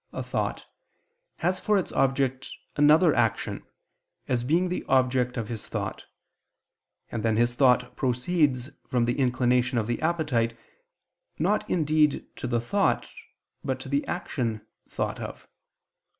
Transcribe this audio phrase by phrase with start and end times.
[0.11, 0.65] a thought,
[1.35, 3.61] has for its object another action,
[4.27, 6.05] as being the object of his thought;
[7.11, 10.57] and then his thought proceeds from the inclination of the appetite,
[11.37, 13.11] not indeed to the thought,
[13.63, 15.47] but to the action thought of.